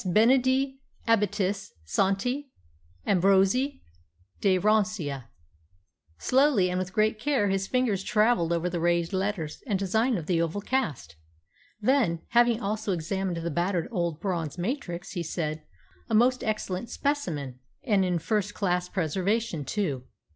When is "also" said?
12.59-12.93